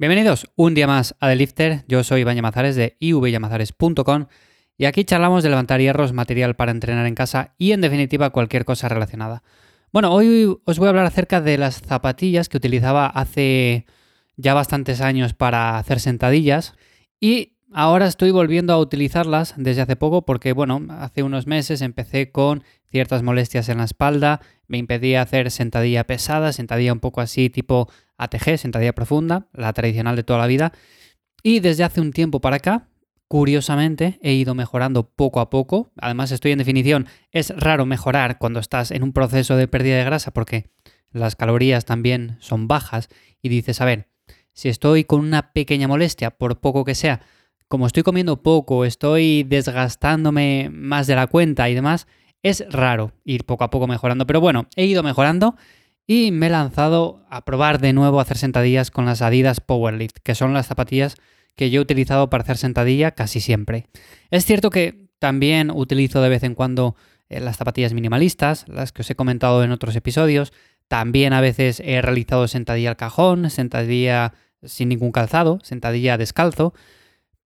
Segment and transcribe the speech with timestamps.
[0.00, 1.84] Bienvenidos un día más a The Lifter.
[1.88, 4.26] Yo soy Iván Llamazares de ivyamazares.com
[4.76, 8.64] y aquí charlamos de levantar hierros, material para entrenar en casa y en definitiva cualquier
[8.64, 9.42] cosa relacionada.
[9.92, 13.86] Bueno, hoy os voy a hablar acerca de las zapatillas que utilizaba hace
[14.36, 16.74] ya bastantes años para hacer sentadillas
[17.18, 22.30] y ahora estoy volviendo a utilizarlas desde hace poco porque, bueno, hace unos meses empecé
[22.30, 27.50] con ciertas molestias en la espalda, me impedía hacer sentadilla pesada, sentadilla un poco así
[27.50, 30.72] tipo ATG, sentadilla profunda, la tradicional de toda la vida.
[31.42, 32.88] Y desde hace un tiempo para acá,
[33.28, 35.92] curiosamente, he ido mejorando poco a poco.
[36.00, 40.04] Además, estoy en definición, es raro mejorar cuando estás en un proceso de pérdida de
[40.04, 40.70] grasa porque
[41.12, 43.08] las calorías también son bajas
[43.42, 44.08] y dices, a ver,
[44.52, 47.20] si estoy con una pequeña molestia, por poco que sea,
[47.68, 52.06] como estoy comiendo poco, estoy desgastándome más de la cuenta y demás,
[52.42, 54.26] es raro ir poco a poco mejorando.
[54.26, 55.56] Pero bueno, he ido mejorando
[56.06, 60.16] y me he lanzado a probar de nuevo a hacer sentadillas con las Adidas Powerlift,
[60.22, 61.16] que son las zapatillas
[61.54, 63.86] que yo he utilizado para hacer sentadilla casi siempre.
[64.30, 66.96] Es cierto que también utilizo de vez en cuando
[67.28, 70.52] eh, las zapatillas minimalistas, las que os he comentado en otros episodios.
[70.86, 74.32] También a veces he realizado sentadilla al cajón, sentadilla
[74.62, 76.72] sin ningún calzado, sentadilla descalzo.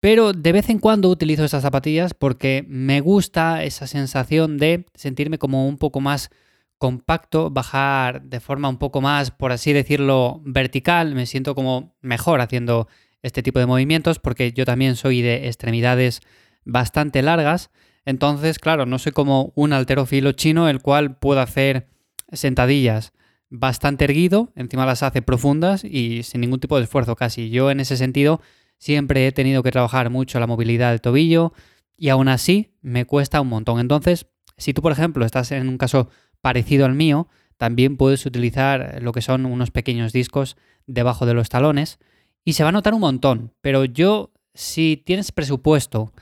[0.03, 5.39] Pero de vez en cuando utilizo esas zapatillas porque me gusta esa sensación de sentirme
[5.39, 6.31] como un poco más
[6.77, 11.14] compacto, bajar de forma un poco más, por así decirlo, vertical.
[11.14, 12.89] Me siento como mejor haciendo
[13.23, 16.20] este tipo de movimientos porque yo también soy de extremidades
[16.64, 17.70] bastante largas.
[18.05, 21.86] Entonces, claro, no soy como un alterofilo chino el cual puedo hacer
[22.33, 23.12] sentadillas
[23.50, 27.50] bastante erguido, encima las hace profundas y sin ningún tipo de esfuerzo casi.
[27.50, 28.41] Yo en ese sentido
[28.83, 31.52] siempre he tenido que trabajar mucho la movilidad del tobillo
[31.97, 33.78] y aún así me cuesta un montón.
[33.78, 36.08] Entonces, si tú, por ejemplo, estás en un caso
[36.41, 40.56] parecido al mío, también puedes utilizar lo que son unos pequeños discos
[40.89, 42.00] debajo de los talones
[42.44, 43.52] y se va a notar un montón.
[43.61, 46.12] Pero yo, si tienes presupuesto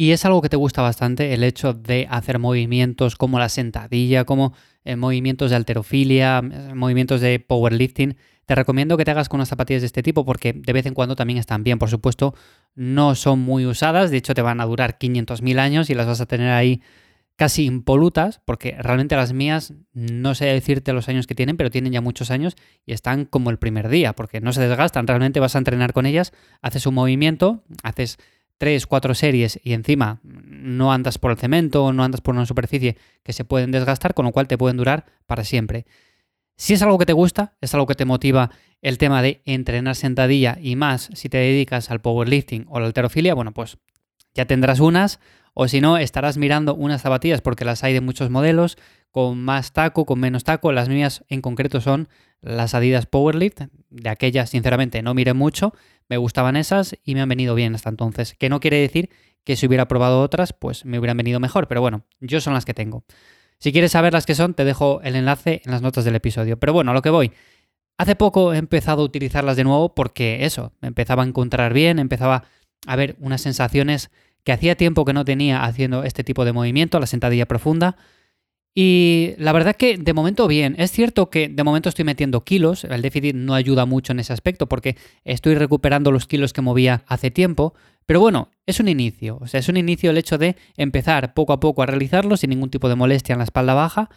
[0.00, 4.24] y es algo que te gusta bastante, el hecho de hacer movimientos como la sentadilla,
[4.24, 4.54] como
[4.84, 8.16] eh, movimientos de alterofilia, eh, movimientos de powerlifting,
[8.46, 10.94] te recomiendo que te hagas con unas zapatillas de este tipo porque de vez en
[10.94, 11.78] cuando también están bien.
[11.78, 12.34] Por supuesto,
[12.76, 16.20] no son muy usadas, de hecho te van a durar 500.000 años y las vas
[16.20, 16.80] a tener ahí
[17.34, 21.92] casi impolutas, porque realmente las mías no sé decirte los años que tienen, pero tienen
[21.92, 22.56] ya muchos años
[22.86, 25.06] y están como el primer día, porque no se desgastan.
[25.06, 26.32] Realmente vas a entrenar con ellas,
[26.62, 28.18] haces un movimiento, haces
[28.58, 32.46] tres, cuatro series y encima no andas por el cemento o no andas por una
[32.46, 35.86] superficie que se pueden desgastar, con lo cual te pueden durar para siempre.
[36.56, 38.50] Si es algo que te gusta, es algo que te motiva
[38.82, 43.34] el tema de entrenar sentadilla y más si te dedicas al powerlifting o la alterofilia,
[43.34, 43.78] bueno, pues
[44.34, 45.20] ya tendrás unas
[45.60, 48.78] o si no, estarás mirando unas zapatillas porque las hay de muchos modelos,
[49.10, 50.70] con más taco, con menos taco.
[50.70, 52.08] Las mías en concreto son
[52.40, 53.62] las Adidas Powerlift.
[53.90, 55.74] De aquellas, sinceramente, no miré mucho.
[56.08, 58.34] Me gustaban esas y me han venido bien hasta entonces.
[58.34, 59.10] Que no quiere decir
[59.44, 61.68] que si hubiera probado otras, pues me hubieran venido mejor.
[61.68, 63.04] Pero bueno, yo son las que tengo.
[63.58, 66.58] Si quieres saber las que son, te dejo el enlace en las notas del episodio.
[66.58, 67.32] Pero bueno, a lo que voy.
[67.98, 71.98] Hace poco he empezado a utilizarlas de nuevo porque eso, me empezaba a encontrar bien,
[71.98, 72.44] empezaba
[72.86, 74.10] a ver unas sensaciones
[74.44, 77.96] que hacía tiempo que no tenía haciendo este tipo de movimiento, la sentadilla profunda.
[78.80, 80.76] Y la verdad que de momento bien.
[80.78, 84.32] Es cierto que de momento estoy metiendo kilos, el déficit no ayuda mucho en ese
[84.32, 87.74] aspecto porque estoy recuperando los kilos que movía hace tiempo,
[88.06, 91.52] pero bueno, es un inicio, o sea, es un inicio el hecho de empezar poco
[91.54, 94.10] a poco a realizarlo sin ningún tipo de molestia en la espalda baja,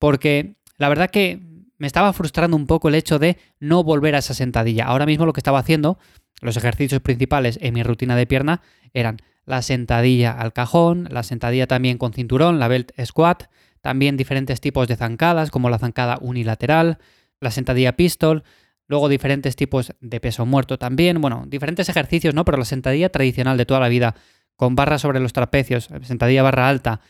[0.00, 1.38] porque la verdad que
[1.76, 4.86] me estaba frustrando un poco el hecho de no volver a esa sentadilla.
[4.86, 5.96] Ahora mismo lo que estaba haciendo,
[6.40, 8.62] los ejercicios principales en mi rutina de pierna
[8.94, 13.44] eran la sentadilla al cajón, la sentadilla también con cinturón, la belt squat,
[13.80, 16.98] también diferentes tipos de zancadas como la zancada unilateral,
[17.40, 18.44] la sentadilla pistol,
[18.86, 22.44] luego diferentes tipos de peso muerto también, bueno, diferentes ejercicios, ¿no?
[22.44, 24.14] Pero la sentadilla tradicional de toda la vida,
[24.56, 27.00] con barras sobre los trapecios, sentadilla barra alta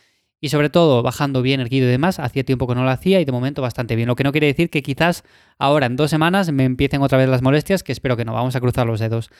[0.40, 3.24] y sobre todo bajando bien erguido y demás, hacía tiempo que no lo hacía y
[3.24, 5.24] de momento bastante bien, lo que no quiere decir que quizás
[5.58, 8.54] ahora en dos semanas me empiecen otra vez las molestias, que espero que no, vamos
[8.54, 9.30] a cruzar los dedos.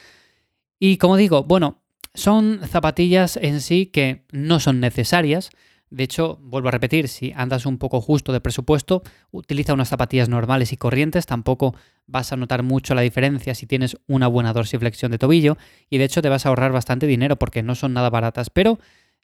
[0.79, 1.81] Y como digo, bueno,
[2.13, 5.51] son zapatillas en sí que no son necesarias.
[5.89, 9.01] De hecho, vuelvo a repetir, si andas un poco justo de presupuesto,
[9.31, 11.75] utiliza unas zapatillas normales y corrientes, tampoco
[12.05, 15.57] vas a notar mucho la diferencia si tienes una buena dorsiflexión de tobillo.
[15.89, 18.79] Y de hecho te vas a ahorrar bastante dinero porque no son nada baratas, pero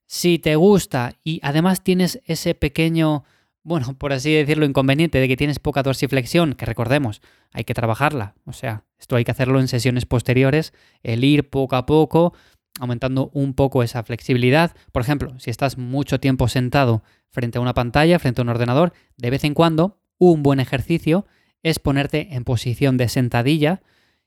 [0.08, 3.24] si te gusta y además tienes ese pequeño,
[3.64, 7.22] bueno, por así decirlo, inconveniente de que tienes poca dorsiflexión, que recordemos,
[7.52, 10.74] hay que trabajarla, o sea, esto hay que hacerlo en sesiones posteriores,
[11.04, 12.34] el ir poco a poco,
[12.80, 14.76] aumentando un poco esa flexibilidad.
[14.92, 18.94] Por ejemplo, si estás mucho tiempo sentado frente a una pantalla, frente a un ordenador,
[19.18, 21.26] de vez en cuando un buen ejercicio
[21.64, 23.82] es ponerte en posición de sentadilla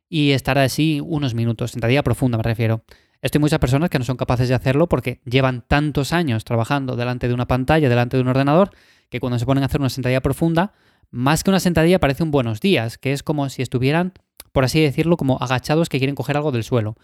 [0.08, 2.84] y estar así unos minutos, sentadilla profunda me refiero.
[3.20, 6.96] Esto hay muchas personas que no son capaces de hacerlo porque llevan tantos años trabajando
[6.96, 8.70] delante de una pantalla, delante de un ordenador,
[9.10, 10.72] que cuando se ponen a hacer una sentadilla profunda,
[11.10, 14.12] más que una sentadilla parece un buenos días, que es como si estuvieran,
[14.52, 16.96] por así decirlo, como agachados que quieren coger algo del suelo.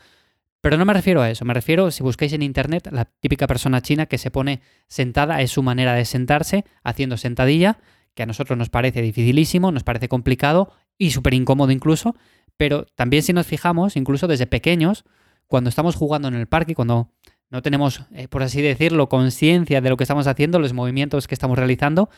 [0.64, 3.82] Pero no me refiero a eso, me refiero, si buscáis en internet, la típica persona
[3.82, 7.76] china que se pone sentada es su manera de sentarse, haciendo sentadilla,
[8.14, 12.16] que a nosotros nos parece dificilísimo, nos parece complicado y súper incómodo incluso,
[12.56, 15.04] pero también si nos fijamos, incluso desde pequeños,
[15.48, 17.10] cuando estamos jugando en el parque, cuando
[17.50, 21.34] no tenemos, eh, por así decirlo, conciencia de lo que estamos haciendo, los movimientos que
[21.34, 22.08] estamos realizando,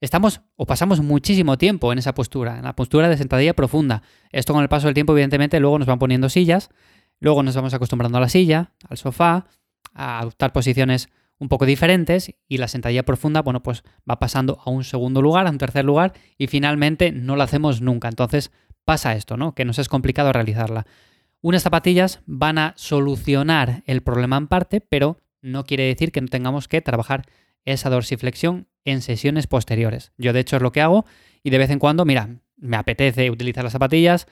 [0.00, 4.04] estamos o pasamos muchísimo tiempo en esa postura, en la postura de sentadilla profunda.
[4.30, 6.70] Esto con el paso del tiempo, evidentemente, luego nos van poniendo sillas,
[7.20, 9.46] luego nos vamos acostumbrando a la silla, al sofá,
[9.94, 14.70] a adoptar posiciones un poco diferentes y la sentadilla profunda, bueno, pues va pasando a
[14.70, 18.08] un segundo lugar, a un tercer lugar y finalmente no la hacemos nunca.
[18.08, 18.50] Entonces
[18.84, 19.54] pasa esto, ¿no?
[19.54, 20.86] Que nos es complicado realizarla.
[21.40, 26.28] Unas zapatillas van a solucionar el problema en parte, pero no quiere decir que no
[26.28, 27.26] tengamos que trabajar
[27.64, 30.12] esa dorsiflexión en sesiones posteriores.
[30.18, 31.04] Yo de hecho es lo que hago
[31.44, 34.26] y de vez en cuando, mira, me apetece utilizar las zapatillas,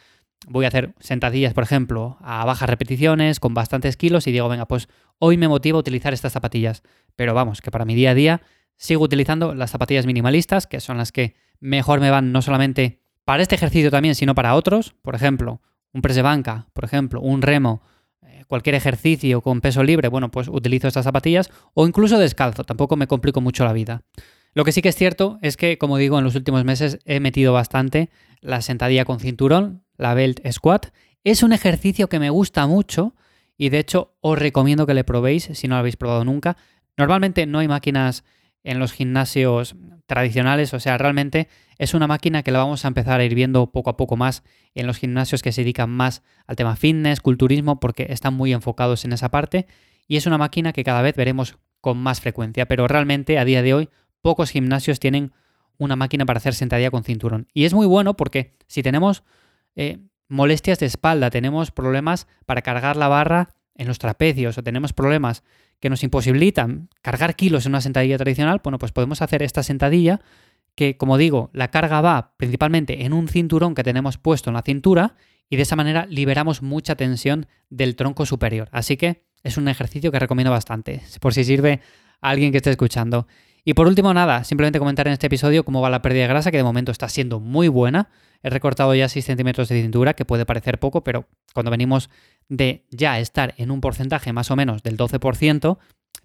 [0.47, 4.67] voy a hacer sentadillas, por ejemplo, a bajas repeticiones, con bastantes kilos y digo, venga,
[4.67, 4.88] pues
[5.19, 6.83] hoy me motiva a utilizar estas zapatillas.
[7.17, 8.43] Pero vamos, que para mi día a día
[8.77, 13.43] sigo utilizando las zapatillas minimalistas, que son las que mejor me van no solamente para
[13.43, 14.94] este ejercicio también, sino para otros.
[15.03, 15.61] Por ejemplo,
[15.93, 17.83] un press de banca, por ejemplo, un remo,
[18.23, 22.97] eh, cualquier ejercicio con peso libre, bueno, pues utilizo estas zapatillas o incluso descalzo, tampoco
[22.97, 24.03] me complico mucho la vida.
[24.53, 27.21] Lo que sí que es cierto es que, como digo, en los últimos meses he
[27.21, 28.11] metido bastante
[28.41, 30.93] la sentadilla con cinturón, la belt squat.
[31.25, 33.14] Es un ejercicio que me gusta mucho
[33.56, 36.56] y de hecho os recomiendo que le probéis si no lo habéis probado nunca.
[36.96, 38.25] Normalmente no hay máquinas
[38.62, 39.76] en los gimnasios
[40.06, 41.48] tradicionales, o sea, realmente
[41.78, 44.43] es una máquina que la vamos a empezar a ir viendo poco a poco más
[44.75, 49.04] en los gimnasios que se dedican más al tema fitness, culturismo, porque están muy enfocados
[49.04, 49.66] en esa parte
[50.08, 53.62] y es una máquina que cada vez veremos con más frecuencia, pero realmente a día
[53.62, 53.88] de hoy
[54.20, 55.32] pocos gimnasios tienen
[55.78, 57.49] una máquina para hacer sentadilla con cinturón.
[57.52, 59.22] Y es muy bueno porque si tenemos
[59.76, 64.93] eh, molestias de espalda, tenemos problemas para cargar la barra en los trapecios o tenemos
[64.93, 65.43] problemas
[65.81, 70.20] que nos imposibilitan cargar kilos en una sentadilla tradicional, bueno, pues podemos hacer esta sentadilla
[70.75, 74.62] que, como digo, la carga va principalmente en un cinturón que tenemos puesto en la
[74.62, 75.14] cintura
[75.49, 78.69] y de esa manera liberamos mucha tensión del tronco superior.
[78.73, 81.81] Así que es un ejercicio que recomiendo bastante, por si sirve
[82.20, 83.26] a alguien que esté escuchando.
[83.68, 86.52] Y por último, nada, simplemente comentar en este episodio cómo va la pérdida de grasa,
[86.52, 88.10] que de momento está siendo muy buena.
[88.44, 92.08] He recortado ya 6 centímetros de cintura, que puede parecer poco, pero cuando venimos
[92.48, 95.78] de ya estar en un porcentaje más o menos del 12%,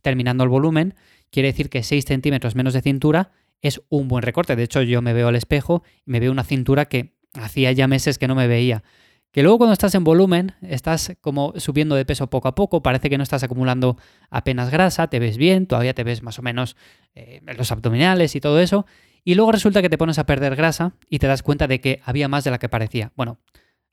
[0.03, 0.93] terminando el volumen,
[1.31, 3.31] quiere decir que 6 centímetros menos de cintura
[3.63, 4.55] es un buen recorte.
[4.55, 7.87] De hecho, yo me veo al espejo y me veo una cintura que hacía ya
[7.87, 8.83] meses que no me veía.
[9.31, 13.09] Que luego cuando estás en volumen, estás como subiendo de peso poco a poco, parece
[13.09, 13.97] que no estás acumulando
[14.29, 16.75] apenas grasa, te ves bien, todavía te ves más o menos
[17.15, 18.85] eh, los abdominales y todo eso,
[19.23, 22.01] y luego resulta que te pones a perder grasa y te das cuenta de que
[22.03, 23.13] había más de la que parecía.
[23.15, 23.39] Bueno,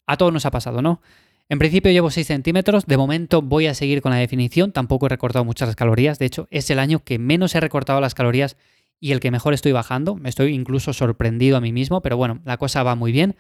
[0.06, 1.00] a todos nos ha pasado, ¿no?
[1.48, 5.08] En principio llevo 6 centímetros, de momento voy a seguir con la definición, tampoco he
[5.08, 8.56] recortado muchas calorías, de hecho es el año que menos he recortado las calorías
[9.00, 12.40] y el que mejor estoy bajando, me estoy incluso sorprendido a mí mismo, pero bueno,
[12.44, 13.36] la cosa va muy bien.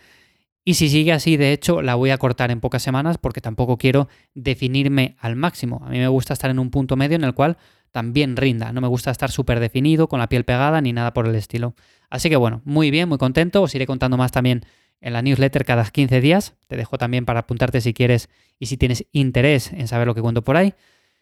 [0.68, 3.78] Y si sigue así, de hecho, la voy a cortar en pocas semanas porque tampoco
[3.78, 5.80] quiero definirme al máximo.
[5.82, 7.56] A mí me gusta estar en un punto medio en el cual
[7.90, 8.70] también rinda.
[8.70, 11.74] No me gusta estar súper definido, con la piel pegada, ni nada por el estilo.
[12.10, 13.62] Así que bueno, muy bien, muy contento.
[13.62, 14.60] Os iré contando más también
[15.00, 16.54] en la newsletter cada 15 días.
[16.66, 20.20] Te dejo también para apuntarte si quieres y si tienes interés en saber lo que
[20.20, 20.74] cuento por ahí.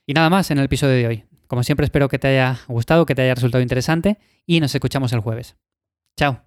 [0.07, 1.25] Y nada más en el episodio de hoy.
[1.47, 5.12] Como siempre espero que te haya gustado, que te haya resultado interesante y nos escuchamos
[5.12, 5.55] el jueves.
[6.17, 6.43] Chao.